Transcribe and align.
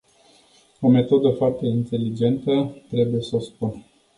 O 0.81 0.89
metodă 0.89 1.29
foarte 1.29 1.65
inteligentă, 1.65 2.81
trebuie 2.89 3.21
s-o 3.21 3.39
spun. 3.39 3.85